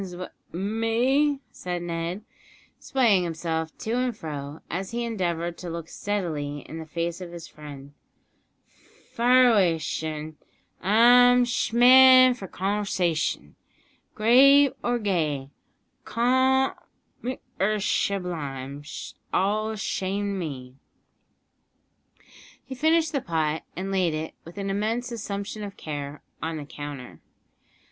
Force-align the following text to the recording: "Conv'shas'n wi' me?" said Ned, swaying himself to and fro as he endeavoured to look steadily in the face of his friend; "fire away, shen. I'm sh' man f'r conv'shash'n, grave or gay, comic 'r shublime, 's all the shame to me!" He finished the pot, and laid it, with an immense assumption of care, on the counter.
"Conv'shas'n 0.01 0.29
wi' 0.53 0.57
me?" 0.59 1.41
said 1.51 1.83
Ned, 1.83 2.23
swaying 2.79 3.23
himself 3.23 3.77
to 3.77 3.93
and 3.99 4.17
fro 4.17 4.61
as 4.67 4.89
he 4.89 5.03
endeavoured 5.03 5.59
to 5.59 5.69
look 5.69 5.87
steadily 5.89 6.61
in 6.61 6.79
the 6.79 6.87
face 6.87 7.21
of 7.21 7.31
his 7.31 7.47
friend; 7.47 7.93
"fire 9.11 9.51
away, 9.51 9.77
shen. 9.77 10.37
I'm 10.81 11.45
sh' 11.45 11.71
man 11.73 12.33
f'r 12.33 12.49
conv'shash'n, 12.49 13.53
grave 14.15 14.73
or 14.83 14.97
gay, 14.97 15.51
comic 16.03 16.77
'r 17.59 17.79
shublime, 17.79 18.83
's 18.83 19.13
all 19.31 19.69
the 19.69 19.77
shame 19.77 20.33
to 20.33 20.39
me!" 20.39 20.77
He 22.65 22.73
finished 22.73 23.11
the 23.11 23.21
pot, 23.21 23.61
and 23.75 23.91
laid 23.91 24.15
it, 24.15 24.33
with 24.45 24.57
an 24.57 24.71
immense 24.71 25.11
assumption 25.11 25.61
of 25.63 25.77
care, 25.77 26.23
on 26.41 26.57
the 26.57 26.65
counter. 26.65 27.19